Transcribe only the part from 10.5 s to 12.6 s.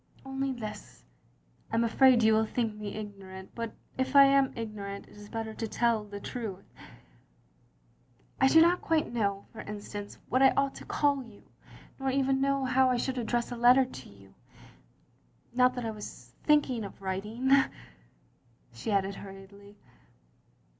ought to call you, nor even